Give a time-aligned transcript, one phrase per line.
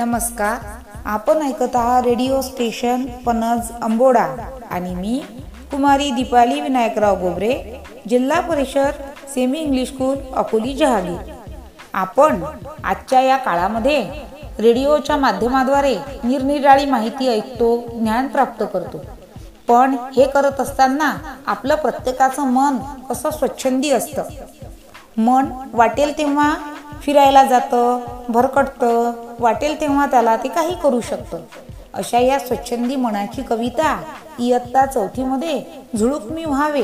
[0.00, 0.56] नमस्कार.
[1.04, 4.26] आपण ऐकत आहात रेडिओ स्टेशन पनज अंबोडा
[4.70, 5.22] आणि मी
[5.70, 9.02] कुमारी Deepali Vinayakrao Gobare Zilla Parishad
[9.34, 11.32] semi English school Akoli Jahagir.
[11.92, 12.42] आपण
[12.84, 14.00] आजच्या या काळामध्ये
[14.58, 18.98] रेडिओच्या माध्यमाद्वारे निरनिराळी माहिती ऐकतो ज्ञान प्राप्त करतो.
[19.68, 22.76] पण हे करत असताना आपलं प्रत्येकाचं मन
[23.08, 24.22] कसं स्वच्छंदी असतं?
[25.16, 26.54] मन वाटेल तेव्हा
[27.02, 31.38] फिरायला जातं भरकटतं वाटेल तेव्हा त्याला ते काही करू शकतं.
[31.94, 34.02] अशा या स्वच्छंदी मनाची कविता
[34.38, 35.62] इयत्ता चौथीमध्ये
[35.98, 36.82] झुळूक व्हावे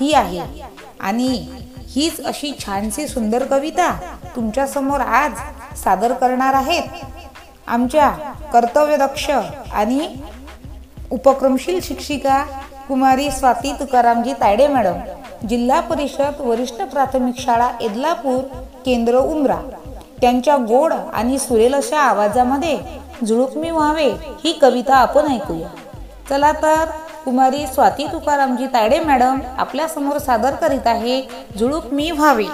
[0.00, 0.62] ही आहे.
[1.00, 1.48] आणि
[1.78, 3.98] हीच अशी छानशी सुंदर कविता
[4.36, 5.32] तुमच्यासमोर आज
[5.84, 6.82] सादर करणार आहेत.
[7.66, 8.08] आमच्या
[8.52, 9.30] कर्तव्यदक्ष
[9.72, 10.16] आणि
[11.10, 12.44] उपक्रमशील शिक्षिका
[12.88, 14.98] कुमारी स्वाती तुकारामजी तायडे मॅडम.
[15.46, 18.42] जिल्हा परिषद वरिष्ठ प्राथमिक शाळा एदलापूर
[18.86, 19.60] केंद्र उमरा.
[20.20, 22.78] त्यांच्या गोड आणि सुरेल अशा आवाजामध्ये
[23.26, 24.08] झुळुकमी व्हावे
[24.44, 25.68] ही कविता आपण ऐकूया.
[26.28, 26.84] चला तर
[27.24, 31.20] कुमारी स्वाती तुकारामजी तायडे मॅडम आपल्यासमोर सादर करीत आहे
[31.58, 32.44] झुळुकमी व्हावे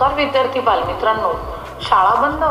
[0.00, 1.32] नमस्कार विद्यार्थी बालमित्रांनो.
[1.80, 2.44] शाळा बंद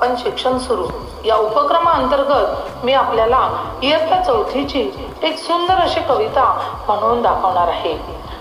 [0.00, 0.84] पण शिक्षण सुरू.
[1.24, 3.48] या उपक्रमाअंतर्गत मी आपल्याला
[3.82, 4.90] इयत्ता चौथीची
[5.22, 6.44] एक सुंदर अशी कविता
[6.86, 7.98] म्हणून दाखवणार आहे.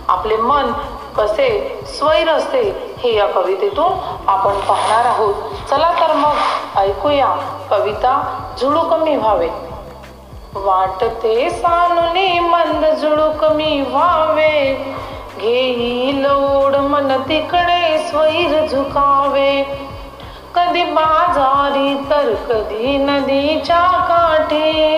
[0.08, 0.72] आपले मन
[1.18, 3.92] कसे स्वैर असते हे या कवितेतून
[4.28, 5.36] आपण पाहणार आहोत.
[5.70, 6.36] चला तर मग
[6.76, 7.36] ऐकूया
[7.70, 8.16] कविता
[8.62, 9.50] झुळू कमी व्हावे.
[10.56, 14.94] वाटते सानुनी मंद झुळू कमी व्हावे.
[15.38, 16.26] घेईल
[17.18, 19.64] तिकडे स्वैर झुकावे.
[20.56, 24.98] कधी बाजारी तर कधी नदीच्या काठी.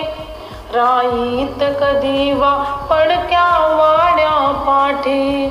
[0.74, 5.46] राईत कधी वा पडक्या वाड्या पाठी.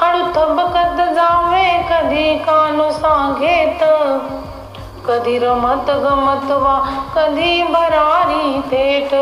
[0.00, 3.84] हळू थबकत जावे कधी कानू सांगेत.
[5.06, 9.14] कधी रमत गमत वा कधी भरारी थेट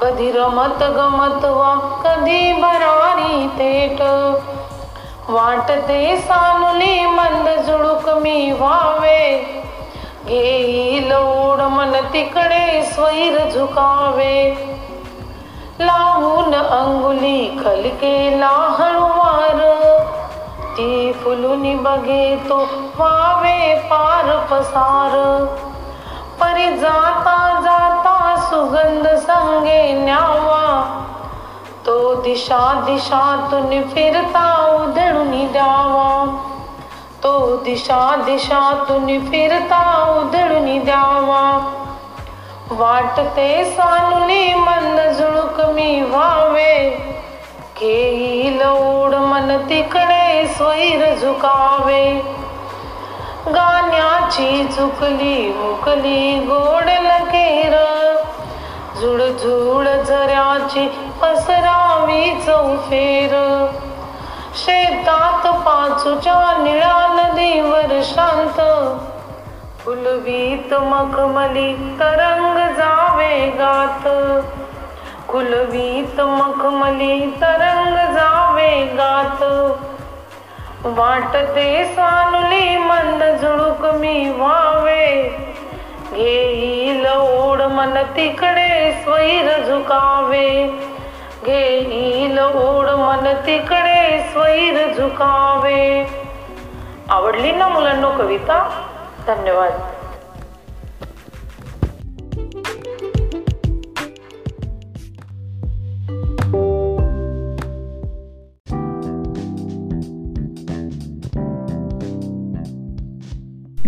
[0.00, 4.02] कधी रमत गमत वा कधी भरारी थेट
[5.28, 9.40] वाटते सानुली मंद झुळूक मी व्हावे.
[10.26, 14.54] घेईल ओढ मन तिकडे स्वैर झुकावे.
[15.80, 19.80] लावून अंगुली खलकेला हळुवार.
[20.76, 22.58] ती फुलुनी बघे तो
[22.98, 25.44] वावे पार पसार.
[26.40, 29.63] परी जाता जाता सुगंध संग
[32.24, 36.24] दिशा दिशातून फिरता उधळून द्यावा
[37.22, 41.42] तो दिशा दिशातून फिरता उधळून द्यावा
[42.70, 46.74] वाटते सानुली मंद झुळूक मी व्हावे
[47.80, 52.04] घेईल ओढ मन तिकडे स्वैर झुकावे
[53.54, 57.76] गाण्याची चुकली मुकली गोड लकेर
[59.00, 60.86] झुड झऱ्याची
[61.22, 63.32] पसरावी चौफेर
[64.54, 68.60] शेतात पाचूच्या निळ्या नदीवर शांत.
[69.84, 74.08] कुलवीत मखमली तरंग जावे गात.
[75.30, 79.42] कुलवीत मखमली तरंग जावे गात.
[80.86, 85.06] वाटते सानुली मंद झुळूक मी व्हावे
[86.12, 90.66] घेईल ओढ मन तिकडे स्वैर झुकावे.
[91.44, 96.06] घेईल ओढ मन तिकडे स्वैर झुकावे.
[97.08, 98.88] आवडली ना मुलांनो कविता?
[99.26, 99.70] धन्यवाद.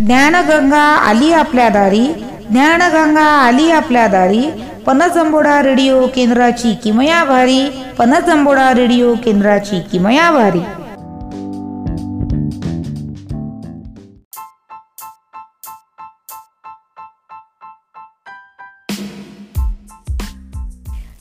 [0.05, 2.26] ज्ञानगंगा आली आपल्या दारी.
[2.51, 4.43] ज्ञानगंगा आली आपल्या दारी.
[4.85, 10.59] पनजंबोडा रेडिओ केंद्राची किमया भारी पनजंबोडा रेडिओ केंद्राची किमया भारी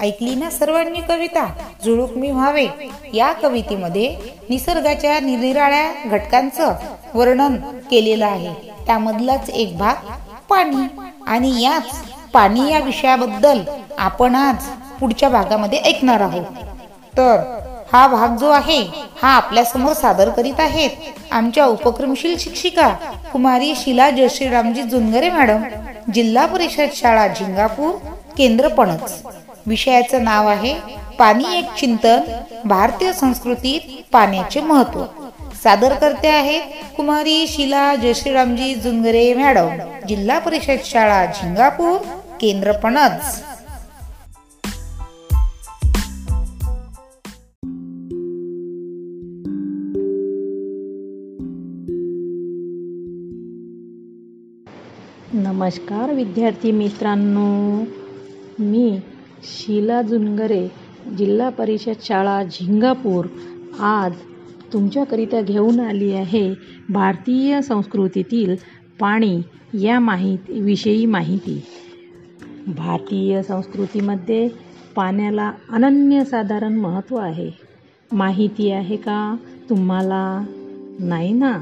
[0.01, 1.47] ऐकली ना सर्वांनी कविता?
[1.85, 2.67] जुळूक व्हावे.
[3.15, 4.17] या कवितेमध्ये
[4.51, 6.75] निसर्गाच्या निरनिराळ्या घटकांचं
[7.15, 7.57] वर्णन
[7.91, 8.55] केलेलं आहे.
[8.87, 9.95] त्यामधलाच एक भाग
[10.49, 11.06] पाणी.
[11.27, 11.91] आणि याच
[12.35, 13.61] पाणी या विषयाबद्दल
[13.99, 14.69] आपण आज
[15.01, 16.45] पुढच्या भागामध्ये ऐकणार आहोत.
[17.15, 17.37] तर
[17.93, 18.81] हा भाग जो आहे
[19.23, 22.89] हा आपल्यासमोर सादर करीत आहेत आमच्या उपक्रमशील शिक्षिका
[23.33, 25.63] कुमारी शिला जयश्रीरामजी जुनगरे मॅडम
[26.13, 27.95] जिल्हा परिषद शाळा झिंगापूर
[28.37, 29.23] केंद्र पणच
[29.67, 30.75] विषयाचं नाव आहे
[31.19, 32.21] पाणी एक चिंतन
[32.65, 33.81] भारतीय संस्कृतीत
[34.13, 35.05] पाण्याचे महत्त्व
[35.55, 36.63] सादर करते आहेत
[36.97, 39.71] कुमारी शिला जयश्रीरामजी जुंगरे मॅडम
[40.09, 41.99] जिल्हा परिषद शाळा झिंगापूर
[42.41, 43.43] केंद्र पणज
[55.33, 57.85] नमस्कार विद्यार्थी मित्रांनो.
[58.59, 59.01] मी
[59.43, 60.69] शीला जुनगरे
[61.19, 63.25] जिल्हा परिषद शाळा झिंगापूर.
[63.81, 64.13] आज
[64.73, 66.55] तुमच्याकरिता घेऊन आली आहे
[66.89, 68.57] भारतीय संस्कृतीतील
[69.01, 69.41] पाणी
[69.75, 71.63] या माहिती विषयी माहिती.
[72.77, 74.49] भारतीय संस्कृतीमध्ये
[74.97, 77.51] पाण्याला अनन्यसाधारण महत्त्व आहे.
[78.13, 79.37] माहिती आहे का?
[79.71, 80.45] तुम्हाला
[80.99, 81.53] नाही ना?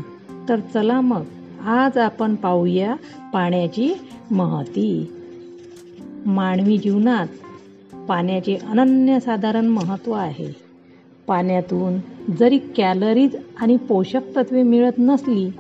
[0.48, 1.22] तर चला मग
[1.64, 2.94] आज आपण पाहूया
[3.32, 3.94] पाण्याची
[4.30, 5.12] महती.
[6.26, 7.26] मानवी जीवनात
[8.08, 10.63] पाण्याचे अनन्यसाधारण महत्त्व आहे.
[11.26, 11.98] पाण्यातून
[12.32, 15.50] जरी कॅलरीज आणि पोषक तत्वे मिळत नसली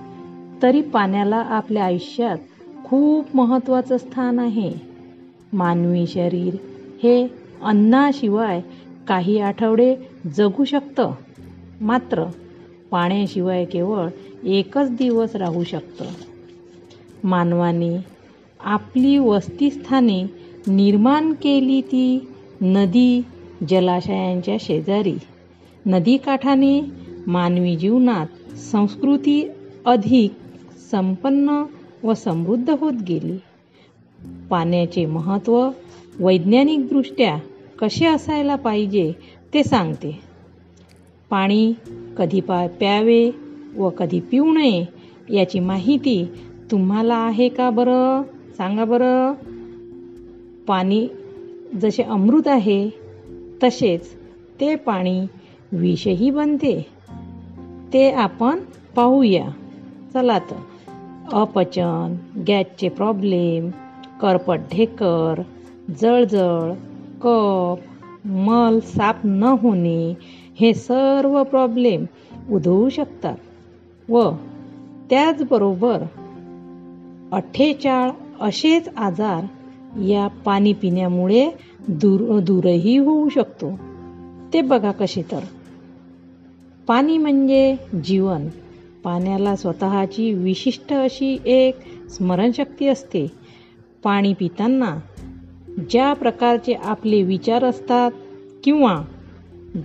[0.62, 2.38] तरी पाण्याला आपल्या आयुष्यात
[2.84, 4.72] खूप महत्त्वाचं स्थान आहे.
[5.52, 6.56] मानवी शरीर
[7.02, 7.26] हे
[7.62, 8.60] अन्नाशिवाय
[9.08, 9.96] काही आठवडे
[10.36, 11.10] जगू शकतं.
[11.80, 12.24] मात्र
[12.90, 14.08] पाण्याशिवाय केवळ
[14.44, 16.04] एकच दिवस राहू शकतं.
[17.24, 17.98] मानवाने
[18.60, 20.22] आपली वस्तीस्थाने
[20.68, 22.28] निर्माण केली ती
[22.60, 23.22] नदी
[23.70, 25.14] जलाशयांच्या शेजारी.
[25.86, 26.80] नदीकाठाने
[27.26, 28.26] मानवी जीवनात
[28.56, 29.48] संस्कृती
[29.86, 30.32] अधिक
[30.90, 31.64] संपन्न
[32.02, 33.38] व समृद्ध होत गेली.
[34.50, 35.70] पाण्याचे महत्त्व
[36.20, 37.38] वैज्ञानिकदृष्ट्या
[37.78, 39.12] कसे असायला पाहिजे
[39.54, 40.18] ते सांगते.
[41.30, 41.72] पाणी
[42.18, 43.30] कधी पा प्यावे
[43.76, 44.84] व कधी पिऊ नये
[45.30, 46.28] याची माहिती
[46.70, 48.22] तुम्हाला आहे का बरं?
[48.56, 49.32] सांगा बरं.
[50.66, 51.08] पाणी
[51.82, 52.90] जसे अमृत आहे
[53.62, 54.06] तसेच
[54.60, 55.26] ते पाणी
[55.74, 56.86] विषही बनते.
[57.92, 58.58] ते आपण
[58.96, 59.48] पाहूया.
[60.14, 60.56] चला तर.
[61.32, 62.16] अपचन
[62.48, 63.70] गॅसचे प्रॉब्लेम
[64.20, 65.42] करपट ढेकर
[66.00, 66.72] जळजळ
[67.22, 67.78] कप
[68.24, 70.14] मल साफ न होणे
[70.60, 72.04] हे सर्व प्रॉब्लेम
[72.50, 73.36] उद्भवू शकतात.
[74.10, 74.30] व
[75.10, 76.02] त्याचबरोबर
[77.32, 78.10] अठ्ठेचाळ
[78.40, 79.44] असेच आजार
[80.00, 81.50] या पाणी पिण्यामुळे
[81.88, 83.78] दूर दूरही होऊ शकतो.
[84.52, 85.40] ते बघा कसे तर.
[86.86, 88.48] पाणी म्हणजे जीवन.
[89.04, 91.76] पाण्याला स्वतःची विशिष्ट अशी एक
[92.10, 93.26] स्मरणशक्ती असते.
[94.04, 94.96] पाणी पिताना
[95.90, 98.10] ज्या प्रकारचे आपले विचार असतात
[98.64, 99.02] किंवा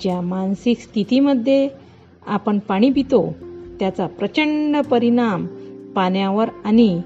[0.01, 1.69] ज्या मानसिक स्थितीमध्ये
[2.27, 3.33] आपण पाणी पितो
[3.79, 5.45] त्याचा प्रचंड परिणाम
[5.95, 7.01] पाण्यावर आणि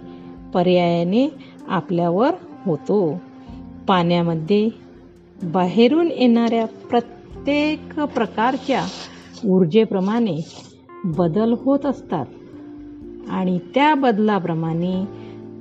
[0.53, 1.27] पर्यायाने
[1.67, 2.31] आपल्यावर
[2.65, 3.21] होतो.
[3.87, 4.69] पाण्यामध्ये
[5.43, 8.85] बाहेरून येणाऱ्या प्रत्येक प्रकारच्या
[9.45, 10.39] ऊर्जेप्रमाणे
[11.05, 12.25] बदल होत असतात.
[13.29, 15.05] आणि त्या बदलाप्रमाणे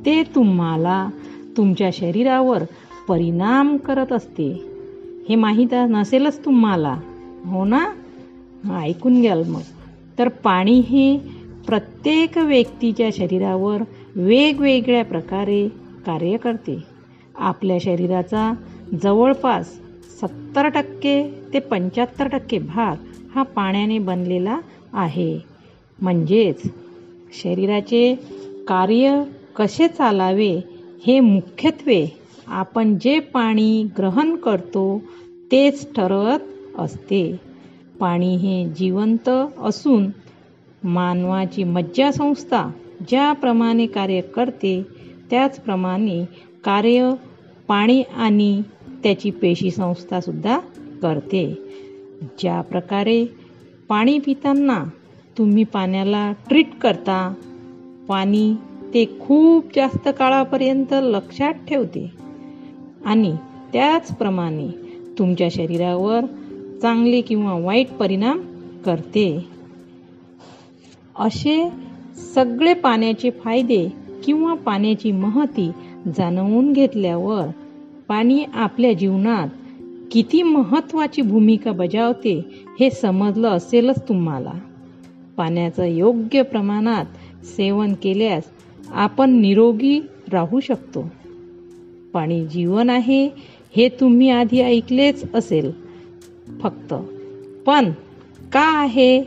[0.06, 1.08] ते तुम्हाला
[1.56, 2.62] तुमच्या शरीरावर
[3.08, 4.62] परिणाम करत असते.
[5.28, 7.00] हे माहीत नसेलच तुम्हाला.
[7.46, 7.86] हो ना?
[8.80, 9.60] ऐकून घ्याल मग.
[10.18, 11.18] तर पाणी हे
[11.66, 13.82] प्रत्येक व्यक्तीच्या शरीरावर
[14.16, 15.68] वेगवेगळ्या प्रकारे
[16.06, 16.84] कार्य करते.
[17.38, 18.54] आपल्या शरीराचा
[19.02, 19.81] जवळपास
[20.22, 21.14] सत्तर टक्के
[21.52, 22.96] ते पंच्याहत्तर टक्के भाग
[23.34, 24.58] हा पाण्याने बनलेला
[24.94, 25.32] आहे.
[25.98, 26.62] म्हणजेच
[27.32, 28.14] शरीराचे
[28.68, 29.22] कार्य
[29.56, 30.50] कसे चालावे
[31.06, 32.04] हे मुख्यत्वे
[32.46, 34.86] आपण जे पाणी ग्रहण करतो
[35.52, 37.22] तेच ठरवत असते.
[38.00, 39.28] पाणी हे जिवंत
[39.62, 40.06] असून
[40.84, 42.68] मानवाची मज्जासंस्था
[43.08, 44.80] ज्याप्रमाणे कार्य करते
[45.30, 46.24] त्याचप्रमाणे
[46.64, 47.12] कार्य
[47.68, 48.62] पाणी आणि
[49.02, 50.58] त्याची पेशीसंस्थासुद्धा
[51.02, 51.58] करते.
[52.38, 53.24] ज्या प्रकारे
[53.88, 54.84] पाणी पिताना
[55.38, 57.34] तुम्ही पाण्याला ट्रीट करता
[58.08, 58.54] पाणी
[58.94, 62.10] ते खूप जास्त काळापर्यंत लक्षात ठेवते.
[63.04, 63.36] आणि
[63.72, 64.68] त्याचप्रमाणे
[65.18, 66.24] तुमच्या शरीरावर
[66.82, 68.40] चांगले किंवा वाईट परिणाम
[68.84, 69.44] करते.
[71.18, 71.68] असे
[72.34, 73.92] सगळे पाण्याचे फायदे
[74.24, 75.70] किंवा पाण्याची महती
[76.16, 77.61] जाणवून घेतल्यावर
[78.08, 79.48] पाणी आपल्या जीवनात
[80.12, 82.44] किती महत्त्वाची भूमिका बजावते
[82.80, 84.52] हे समजलं असेलच तुम्हाला.
[85.36, 87.04] पाण्याचं योग्य प्रमाणात
[87.44, 88.42] सेवन केल्यास
[88.90, 90.00] आपण निरोगी
[90.32, 91.10] राहू शकतो.
[92.12, 93.26] पाणी जीवन आहे
[93.76, 95.72] हे तुम्ही आधी ऐकलेच असेल.
[96.60, 96.94] फक्त
[97.66, 97.90] पण
[98.52, 99.18] का आहे?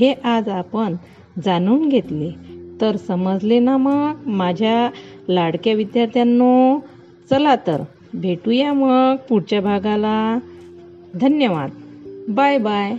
[0.00, 0.94] हे आज आपण
[1.44, 2.30] जाणून घेतले.
[2.80, 4.90] तर समजले ना मग माझ्या
[5.28, 6.78] लाडक्या विद्यार्थ्यांनो
[7.30, 7.82] चला तर
[8.14, 10.38] भेटूया मग पुढच्या भागाला.
[11.14, 11.70] धन्यवाद.
[12.28, 12.92] Bye bye.